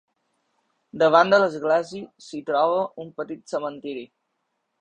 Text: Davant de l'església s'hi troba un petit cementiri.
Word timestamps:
Davant 1.03 1.33
de 1.33 1.39
l'església 1.43 2.25
s'hi 2.29 2.41
troba 2.49 2.81
un 3.05 3.15
petit 3.21 3.47
cementiri. 3.55 4.07